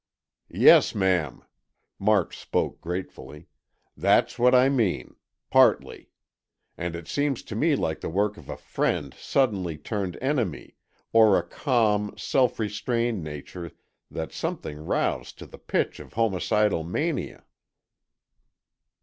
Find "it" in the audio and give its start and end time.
6.95-7.07